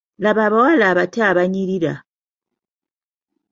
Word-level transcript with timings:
Laba 0.23 0.41
abawala 0.47 0.85
abato 0.91 1.19
abanyirira. 1.31 1.93